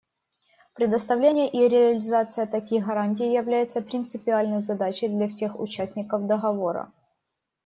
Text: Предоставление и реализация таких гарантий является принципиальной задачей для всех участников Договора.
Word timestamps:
Предоставление 0.73 1.47
и 1.47 1.69
реализация 1.69 2.47
таких 2.47 2.85
гарантий 2.87 3.31
является 3.33 3.83
принципиальной 3.83 4.59
задачей 4.59 5.09
для 5.09 5.27
всех 5.27 5.59
участников 5.59 6.25
Договора. 6.25 6.91